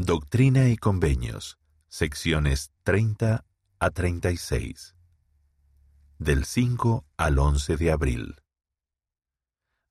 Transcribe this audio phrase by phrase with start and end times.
[0.00, 3.44] Doctrina y Convenios, secciones 30
[3.80, 4.94] a 36.
[6.20, 8.36] Del 5 al 11 de abril.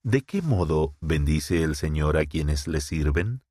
[0.02, 3.42] ¿De qué modo bendice el Señor a quienes le sirven?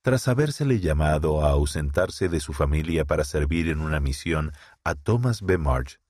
[0.00, 4.52] Tras habérsele llamado a ausentarse de su familia para servir en una misión
[4.84, 5.58] a Thomas B.
[5.58, 6.00] March,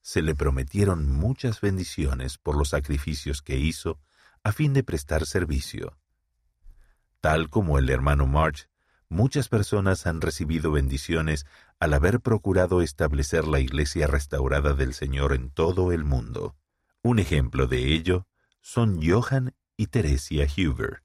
[0.00, 4.00] se le prometieron muchas bendiciones por los sacrificios que hizo
[4.42, 5.98] a fin de prestar servicio.
[7.20, 8.71] Tal como el hermano March,
[9.12, 11.46] muchas personas han recibido bendiciones
[11.78, 16.56] al haber procurado establecer la iglesia restaurada del Señor en todo el mundo.
[17.02, 18.26] Un ejemplo de ello
[18.60, 21.02] son Johann y Teresia Huber,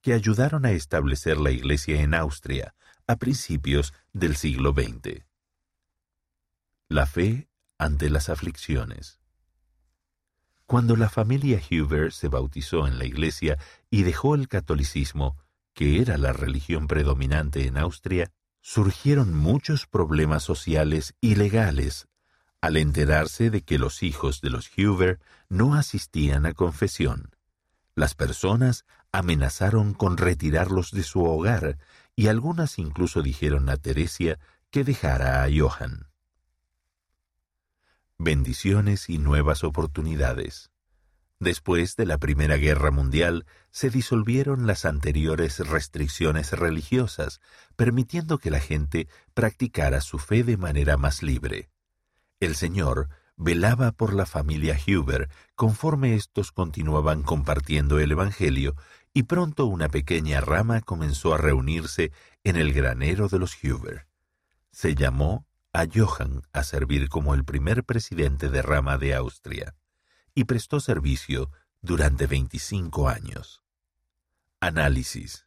[0.00, 2.74] que ayudaron a establecer la iglesia en Austria
[3.06, 5.24] a principios del siglo XX.
[6.88, 9.20] La fe ante las aflicciones.
[10.66, 13.58] Cuando la familia Huber se bautizó en la iglesia
[13.90, 15.36] y dejó el catolicismo,
[15.74, 22.08] que era la religión predominante en Austria, surgieron muchos problemas sociales y legales
[22.64, 27.36] al enterarse de que los hijos de los Huber no asistían a confesión.
[27.94, 31.76] Las personas amenazaron con retirarlos de su hogar
[32.16, 34.38] y algunas incluso dijeron a Teresia
[34.70, 36.06] que dejara a Johann.
[38.16, 40.70] Bendiciones y nuevas oportunidades.
[41.40, 47.40] Después de la Primera Guerra Mundial, se disolvieron las anteriores restricciones religiosas,
[47.76, 51.70] permitiendo que la gente practicara su fe de manera más libre.
[52.38, 58.76] El Señor velaba por la familia Huber conforme éstos continuaban compartiendo el Evangelio,
[59.12, 62.12] y pronto una pequeña rama comenzó a reunirse
[62.44, 64.06] en el granero de los Huber.
[64.70, 69.74] Se llamó a Johann a servir como el primer presidente de rama de Austria
[70.34, 73.62] y prestó servicio durante 25 años.
[74.60, 75.46] Análisis.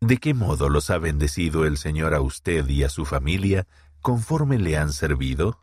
[0.00, 3.66] ¿De qué modo los ha bendecido el Señor a usted y a su familia
[4.00, 5.60] conforme le han servido?